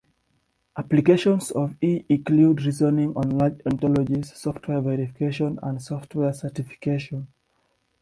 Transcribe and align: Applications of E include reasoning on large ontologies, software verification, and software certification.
Applications 0.77 1.51
of 1.51 1.75
E 1.79 2.03
include 2.09 2.63
reasoning 2.65 3.13
on 3.15 3.37
large 3.37 3.59
ontologies, 3.67 4.35
software 4.35 4.81
verification, 4.81 5.59
and 5.61 5.79
software 5.79 6.33
certification. 6.33 7.27